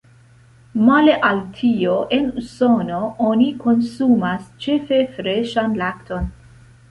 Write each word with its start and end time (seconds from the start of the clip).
Male 0.85 1.17
al 1.27 1.41
tio, 1.57 1.97
en 2.17 2.25
Usono 2.43 3.01
oni 3.31 3.49
konsumas 3.65 4.49
ĉefe 4.65 5.03
freŝan 5.19 5.77
lakton. 5.85 6.33